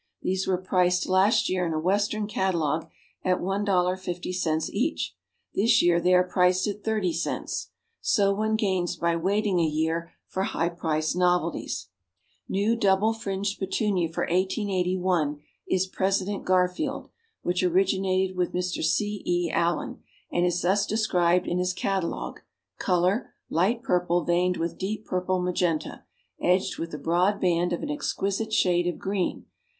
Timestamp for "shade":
28.51-28.87